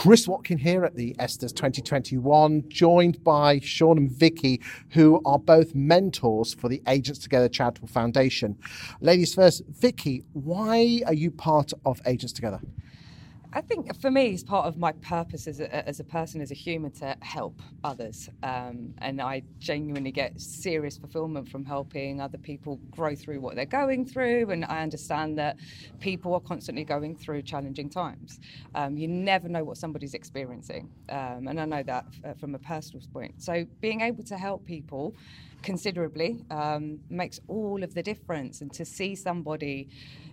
Chris 0.00 0.26
Watkin 0.26 0.56
here 0.56 0.82
at 0.86 0.94
the 0.94 1.14
ESTAS 1.18 1.52
2021, 1.52 2.64
joined 2.70 3.22
by 3.22 3.60
Sean 3.60 3.98
and 3.98 4.10
Vicky, 4.10 4.62
who 4.88 5.20
are 5.26 5.38
both 5.38 5.74
mentors 5.74 6.54
for 6.54 6.70
the 6.70 6.80
Agents 6.88 7.20
Together 7.20 7.50
Charitable 7.50 7.86
Foundation. 7.86 8.56
Ladies 9.02 9.34
first, 9.34 9.62
Vicky, 9.68 10.24
why 10.32 11.02
are 11.04 11.12
you 11.12 11.30
part 11.30 11.74
of 11.84 12.00
Agents 12.06 12.32
Together? 12.32 12.62
I 13.52 13.60
think 13.60 14.00
for 14.00 14.12
me, 14.12 14.26
it's 14.26 14.44
part 14.44 14.66
of 14.66 14.78
my 14.78 14.92
purpose 14.92 15.48
as 15.48 15.58
a, 15.58 15.88
as 15.88 15.98
a 15.98 16.04
person, 16.04 16.40
as 16.40 16.52
a 16.52 16.54
human, 16.54 16.92
to 16.92 17.16
help 17.20 17.60
others. 17.82 18.28
Um, 18.44 18.94
and 18.98 19.20
I 19.20 19.42
genuinely 19.58 20.12
get 20.12 20.40
serious 20.40 20.96
fulfillment 20.96 21.48
from 21.48 21.64
helping 21.64 22.20
other 22.20 22.38
people 22.38 22.76
grow 22.92 23.16
through 23.16 23.40
what 23.40 23.56
they're 23.56 23.66
going 23.66 24.06
through. 24.06 24.50
And 24.50 24.64
I 24.64 24.82
understand 24.82 25.36
that 25.38 25.56
people 25.98 26.32
are 26.34 26.40
constantly 26.40 26.84
going 26.84 27.16
through 27.16 27.42
challenging 27.42 27.90
times. 27.90 28.38
Um, 28.76 28.96
you 28.96 29.08
never 29.08 29.48
know 29.48 29.64
what 29.64 29.78
somebody's 29.78 30.14
experiencing. 30.14 30.88
Um, 31.08 31.48
and 31.48 31.60
I 31.60 31.64
know 31.64 31.82
that 31.82 32.06
f- 32.24 32.38
from 32.38 32.54
a 32.54 32.58
personal 32.60 33.04
point. 33.12 33.42
So 33.42 33.66
being 33.80 34.00
able 34.00 34.22
to 34.24 34.36
help 34.38 34.64
people 34.64 35.16
considerably 35.62 36.44
um, 36.50 37.00
makes 37.08 37.40
all 37.48 37.82
of 37.82 37.94
the 37.94 38.02
difference. 38.02 38.60
And 38.60 38.72
to 38.74 38.84
see 38.84 39.14
somebody 39.14 39.88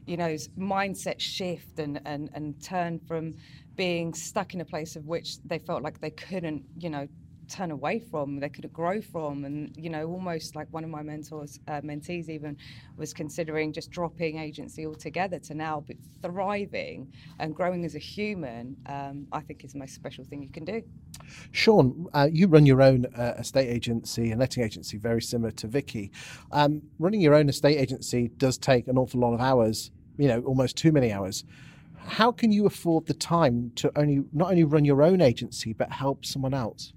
you 0.07 0.15
know, 0.15 0.35
mindset 0.57 1.19
shift 1.19 1.77
and, 1.77 1.99
and, 2.05 2.29
and 2.33 2.59
turn 2.63 2.99
from 3.07 3.35
being 3.75 4.13
stuck 4.13 4.53
in 4.53 4.61
a 4.61 4.65
place 4.65 4.95
of 4.95 5.05
which 5.05 5.37
they 5.43 5.59
felt 5.59 5.83
like 5.83 5.99
they 5.99 6.09
couldn't, 6.09 6.63
you 6.79 6.89
know, 6.89 7.07
turn 7.47 7.71
away 7.71 7.99
from, 7.99 8.39
they 8.39 8.49
couldn't 8.49 8.73
grow 8.73 9.01
from. 9.01 9.45
And, 9.45 9.75
you 9.77 9.89
know, 9.89 10.07
almost 10.07 10.55
like 10.55 10.67
one 10.71 10.83
of 10.83 10.89
my 10.89 11.01
mentors, 11.01 11.59
uh, 11.67 11.81
mentees 11.81 12.29
even, 12.29 12.57
was 12.97 13.13
considering 13.13 13.73
just 13.73 13.91
dropping 13.91 14.37
agency 14.37 14.85
altogether 14.85 15.39
to 15.39 15.53
now 15.53 15.81
be 15.81 15.97
thriving 16.21 17.11
and 17.39 17.55
growing 17.55 17.85
as 17.85 17.95
a 17.95 17.99
human, 17.99 18.75
um, 18.87 19.27
I 19.31 19.41
think 19.41 19.63
is 19.63 19.73
the 19.73 19.79
most 19.79 19.95
special 19.95 20.23
thing 20.23 20.41
you 20.41 20.49
can 20.49 20.65
do. 20.65 20.81
Sean, 21.51 22.07
uh, 22.13 22.27
you 22.31 22.47
run 22.47 22.65
your 22.65 22.81
own 22.81 23.05
uh, 23.17 23.35
estate 23.37 23.67
agency 23.67 24.31
and 24.31 24.39
letting 24.39 24.63
agency, 24.63 24.97
very 24.97 25.21
similar 25.21 25.51
to 25.51 25.67
Vicky. 25.67 26.11
Um, 26.51 26.81
running 26.99 27.21
your 27.21 27.35
own 27.35 27.49
estate 27.49 27.77
agency 27.77 28.29
does 28.37 28.57
take 28.57 28.87
an 28.87 28.97
awful 28.97 29.19
lot 29.19 29.33
of 29.33 29.41
hours 29.41 29.91
you 30.17 30.27
know, 30.27 30.41
almost 30.41 30.75
too 30.75 30.91
many 30.91 31.11
hours. 31.11 31.45
How 31.97 32.31
can 32.31 32.51
you 32.51 32.65
afford 32.65 33.05
the 33.05 33.13
time 33.13 33.71
to 33.75 33.91
only 33.97 34.23
not 34.33 34.49
only 34.49 34.63
run 34.63 34.85
your 34.85 35.03
own 35.03 35.21
agency 35.21 35.73
but 35.73 35.91
help 35.91 36.25
someone 36.25 36.53
else? 36.53 36.93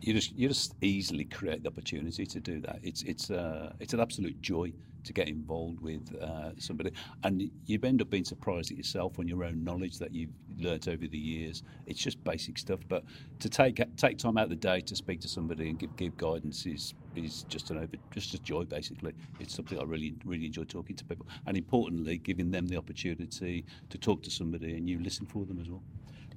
You 0.00 0.14
just 0.14 0.34
you 0.36 0.48
just 0.48 0.74
easily 0.80 1.24
create 1.24 1.62
the 1.62 1.68
opportunity 1.68 2.24
to 2.24 2.40
do 2.40 2.60
that. 2.62 2.80
It's 2.82 3.02
it's 3.02 3.30
uh, 3.30 3.72
it's 3.80 3.92
an 3.92 4.00
absolute 4.00 4.40
joy 4.40 4.72
to 5.04 5.12
get 5.12 5.28
involved 5.28 5.80
with 5.80 6.14
uh, 6.20 6.50
somebody, 6.58 6.92
and 7.24 7.50
you 7.66 7.78
end 7.82 8.00
up 8.02 8.10
being 8.10 8.24
surprised 8.24 8.70
at 8.70 8.76
yourself 8.76 9.18
on 9.18 9.28
your 9.28 9.44
own 9.44 9.62
knowledge 9.64 9.98
that 9.98 10.12
you've 10.14 10.30
learnt 10.58 10.88
over 10.88 11.06
the 11.06 11.18
years. 11.18 11.62
It's 11.86 12.00
just 12.00 12.22
basic 12.24 12.58
stuff, 12.58 12.80
but 12.88 13.04
to 13.40 13.48
take 13.48 13.80
take 13.96 14.18
time 14.18 14.38
out 14.38 14.44
of 14.44 14.50
the 14.50 14.56
day 14.56 14.80
to 14.80 14.96
speak 14.96 15.20
to 15.20 15.28
somebody 15.28 15.68
and 15.68 15.78
give 15.78 15.94
give 15.96 16.16
guidance 16.16 16.64
is 16.66 16.94
is 17.14 17.42
just 17.44 17.70
an 17.70 17.78
over 17.78 17.96
just 18.10 18.32
a 18.34 18.38
joy. 18.38 18.64
Basically, 18.64 19.12
it's 19.38 19.54
something 19.54 19.78
I 19.78 19.84
really 19.84 20.14
really 20.24 20.46
enjoy 20.46 20.64
talking 20.64 20.96
to 20.96 21.04
people, 21.04 21.26
and 21.46 21.56
importantly, 21.58 22.18
giving 22.18 22.50
them 22.50 22.66
the 22.66 22.76
opportunity 22.76 23.64
to 23.90 23.98
talk 23.98 24.22
to 24.22 24.30
somebody 24.30 24.76
and 24.76 24.88
you 24.88 24.98
listen 25.00 25.26
for 25.26 25.44
them 25.44 25.60
as 25.60 25.68
well. 25.68 25.82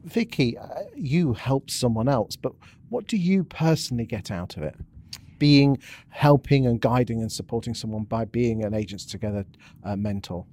Vicky, 0.04 0.58
uh, 0.58 0.84
you 0.96 1.34
help 1.34 1.70
someone 1.70 2.08
else, 2.08 2.36
but 2.36 2.54
what 2.90 3.08
do 3.08 3.18
you 3.18 3.44
personally 3.44 4.06
get 4.06 4.30
out 4.32 4.58
of 4.58 4.64
it? 4.64 4.76
being 5.44 5.78
helping 6.08 6.66
and 6.66 6.80
guiding 6.80 7.20
and 7.20 7.30
supporting 7.30 7.74
someone 7.74 8.04
by 8.04 8.24
being 8.24 8.64
an 8.64 8.74
Agents 8.74 9.06
Together 9.06 9.46
uh, 9.84 9.94
mentor? 9.94 10.46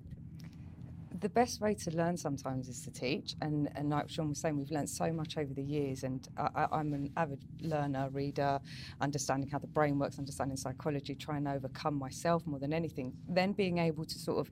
The 1.20 1.28
best 1.28 1.60
way 1.60 1.74
to 1.74 1.90
learn 1.90 2.16
sometimes 2.16 2.68
is 2.68 2.80
to 2.82 2.90
teach. 2.90 3.34
And, 3.42 3.68
and 3.74 3.90
like 3.90 4.08
Sean 4.08 4.30
was 4.30 4.40
saying, 4.40 4.56
we've 4.56 4.70
learned 4.70 4.88
so 4.88 5.12
much 5.12 5.36
over 5.36 5.52
the 5.52 5.62
years. 5.62 6.02
And 6.02 6.26
I, 6.36 6.66
am 6.72 6.94
an 6.94 7.12
avid 7.16 7.44
learner, 7.60 8.08
reader, 8.10 8.58
understanding 9.00 9.48
how 9.48 9.58
the 9.58 9.66
brain 9.66 9.98
works, 9.98 10.18
understanding 10.18 10.56
psychology, 10.56 11.14
trying 11.14 11.44
to 11.44 11.52
overcome 11.52 11.94
myself 11.94 12.46
more 12.46 12.58
than 12.58 12.72
anything. 12.72 13.12
Then 13.28 13.52
being 13.52 13.78
able 13.78 14.04
to 14.04 14.18
sort 14.18 14.38
of 14.38 14.50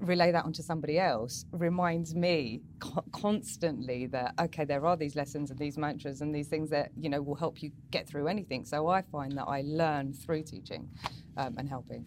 relay 0.00 0.32
that 0.32 0.44
onto 0.44 0.62
somebody 0.62 0.98
else 0.98 1.44
reminds 1.52 2.14
me 2.14 2.60
co- 2.80 3.04
constantly 3.12 4.06
that 4.06 4.34
okay 4.40 4.64
there 4.64 4.84
are 4.84 4.96
these 4.96 5.14
lessons 5.14 5.50
and 5.50 5.58
these 5.60 5.78
mantras 5.78 6.22
and 6.22 6.34
these 6.34 6.48
things 6.48 6.68
that 6.70 6.90
you 6.98 7.08
know 7.08 7.22
will 7.22 7.36
help 7.36 7.62
you 7.62 7.70
get 7.92 8.08
through 8.08 8.26
anything 8.26 8.64
so 8.64 8.88
i 8.88 9.00
find 9.00 9.38
that 9.38 9.44
i 9.44 9.62
learn 9.64 10.12
through 10.12 10.42
teaching 10.42 10.88
um, 11.36 11.54
and 11.56 11.68
helping 11.68 12.04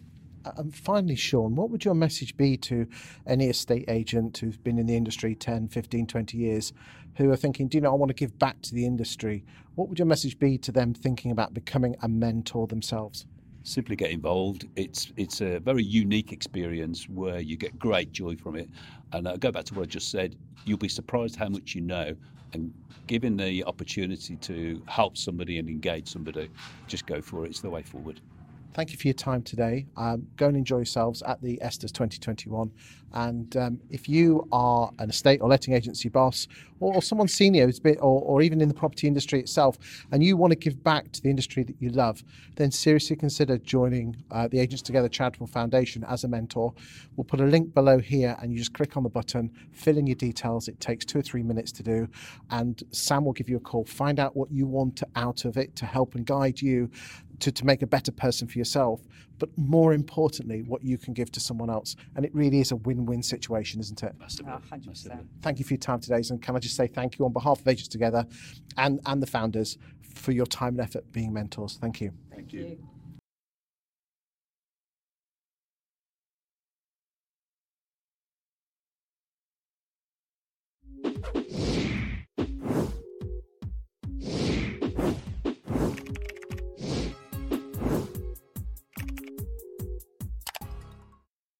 and 0.56 0.74
finally 0.74 1.16
sean 1.16 1.54
what 1.54 1.70
would 1.70 1.84
your 1.84 1.94
message 1.94 2.36
be 2.36 2.56
to 2.56 2.86
any 3.26 3.48
estate 3.48 3.84
agent 3.88 4.36
who's 4.38 4.56
been 4.56 4.78
in 4.78 4.86
the 4.86 4.96
industry 4.96 5.34
10 5.34 5.68
15 5.68 6.06
20 6.06 6.36
years 6.36 6.72
who 7.16 7.30
are 7.30 7.36
thinking 7.36 7.68
do 7.68 7.76
you 7.76 7.82
know 7.82 7.92
i 7.92 7.94
want 7.94 8.08
to 8.08 8.14
give 8.14 8.38
back 8.38 8.60
to 8.62 8.74
the 8.74 8.84
industry 8.86 9.44
what 9.74 9.88
would 9.88 9.98
your 9.98 10.06
message 10.06 10.38
be 10.38 10.56
to 10.58 10.72
them 10.72 10.94
thinking 10.94 11.30
about 11.30 11.54
becoming 11.54 11.96
a 12.02 12.08
mentor 12.08 12.66
themselves 12.66 13.26
simply 13.66 13.96
get 13.96 14.10
involved. 14.10 14.66
It's 14.76 15.12
it's 15.16 15.40
a 15.40 15.58
very 15.58 15.82
unique 15.82 16.32
experience 16.32 17.08
where 17.08 17.40
you 17.40 17.56
get 17.56 17.78
great 17.78 18.12
joy 18.12 18.36
from 18.36 18.56
it. 18.56 18.70
And 19.12 19.28
I 19.28 19.36
go 19.36 19.50
back 19.50 19.64
to 19.66 19.74
what 19.74 19.82
I 19.82 19.86
just 19.86 20.10
said. 20.10 20.36
You'll 20.64 20.78
be 20.78 20.88
surprised 20.88 21.36
how 21.36 21.48
much 21.48 21.74
you 21.74 21.80
know, 21.80 22.14
and 22.52 22.72
given 23.06 23.36
the 23.36 23.64
opportunity 23.64 24.36
to 24.36 24.82
help 24.86 25.16
somebody 25.16 25.58
and 25.58 25.68
engage 25.68 26.08
somebody, 26.08 26.48
just 26.86 27.06
go 27.06 27.20
for 27.20 27.44
it. 27.44 27.50
It's 27.50 27.60
the 27.60 27.70
way 27.70 27.82
forward 27.82 28.20
thank 28.76 28.92
you 28.92 28.98
for 28.98 29.08
your 29.08 29.14
time 29.14 29.42
today. 29.42 29.86
Um, 29.96 30.26
go 30.36 30.48
and 30.48 30.56
enjoy 30.56 30.76
yourselves 30.76 31.22
at 31.22 31.40
the 31.40 31.58
ESTAS 31.62 31.92
2021. 31.92 32.70
And 33.14 33.56
um, 33.56 33.80
if 33.88 34.06
you 34.10 34.46
are 34.52 34.90
an 34.98 35.08
estate 35.08 35.40
or 35.40 35.48
letting 35.48 35.72
agency 35.72 36.10
boss 36.10 36.46
or, 36.80 36.96
or 36.96 37.00
someone 37.00 37.28
senior 37.28 37.64
who's 37.64 37.80
been, 37.80 37.96
or, 38.00 38.20
or 38.20 38.42
even 38.42 38.60
in 38.60 38.68
the 38.68 38.74
property 38.74 39.06
industry 39.06 39.40
itself, 39.40 39.78
and 40.12 40.22
you 40.22 40.36
want 40.36 40.50
to 40.50 40.58
give 40.58 40.84
back 40.84 41.10
to 41.12 41.22
the 41.22 41.30
industry 41.30 41.62
that 41.62 41.76
you 41.80 41.88
love, 41.88 42.22
then 42.56 42.70
seriously 42.70 43.16
consider 43.16 43.56
joining 43.56 44.14
uh, 44.30 44.46
the 44.48 44.58
Agents 44.58 44.82
Together 44.82 45.08
Charitable 45.08 45.46
Foundation 45.46 46.04
as 46.04 46.24
a 46.24 46.28
mentor. 46.28 46.74
We'll 47.16 47.24
put 47.24 47.40
a 47.40 47.46
link 47.46 47.72
below 47.72 47.98
here 47.98 48.36
and 48.42 48.52
you 48.52 48.58
just 48.58 48.74
click 48.74 48.98
on 48.98 49.02
the 49.02 49.08
button, 49.08 49.50
fill 49.72 49.96
in 49.96 50.06
your 50.06 50.16
details. 50.16 50.68
It 50.68 50.78
takes 50.80 51.06
two 51.06 51.18
or 51.18 51.22
three 51.22 51.42
minutes 51.42 51.72
to 51.72 51.82
do. 51.82 52.08
And 52.50 52.82
Sam 52.90 53.24
will 53.24 53.32
give 53.32 53.48
you 53.48 53.56
a 53.56 53.60
call. 53.60 53.86
Find 53.86 54.20
out 54.20 54.36
what 54.36 54.50
you 54.50 54.66
want 54.66 55.02
out 55.14 55.46
of 55.46 55.56
it 55.56 55.74
to 55.76 55.86
help 55.86 56.14
and 56.14 56.26
guide 56.26 56.60
you 56.60 56.90
to, 57.40 57.52
to 57.52 57.66
make 57.66 57.82
a 57.82 57.86
better 57.86 58.12
person 58.12 58.48
for 58.48 58.58
yourself, 58.58 59.00
but 59.38 59.48
more 59.56 59.92
importantly, 59.92 60.62
what 60.62 60.82
you 60.82 60.98
can 60.98 61.12
give 61.12 61.30
to 61.32 61.40
someone 61.40 61.70
else. 61.70 61.96
And 62.14 62.24
it 62.24 62.34
really 62.34 62.60
is 62.60 62.72
a 62.72 62.76
win 62.76 63.06
win 63.06 63.22
situation, 63.22 63.80
isn't 63.80 64.02
it? 64.02 64.14
Oh, 64.20 64.24
100%. 64.24 65.26
Thank 65.42 65.58
you 65.58 65.64
for 65.64 65.74
your 65.74 65.78
time 65.78 66.00
today. 66.00 66.22
And 66.30 66.40
can 66.40 66.56
I 66.56 66.58
just 66.58 66.76
say 66.76 66.86
thank 66.86 67.18
you 67.18 67.24
on 67.24 67.32
behalf 67.32 67.60
of 67.60 67.68
Agents 67.68 67.88
Together 67.88 68.26
and, 68.76 69.00
and 69.06 69.22
the 69.22 69.26
founders 69.26 69.78
for 70.14 70.32
your 70.32 70.46
time 70.46 70.74
and 70.74 70.80
effort 70.80 71.10
being 71.12 71.32
mentors. 71.32 71.78
Thank 71.80 72.00
you. 72.00 72.12
Thank 72.34 72.52
you. 72.52 72.64
Thank 72.64 72.78
you. 72.80 72.95